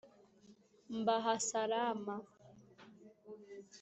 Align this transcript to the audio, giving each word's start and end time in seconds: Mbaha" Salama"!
Mbaha" 0.99 1.33
Salama"! 1.47 2.15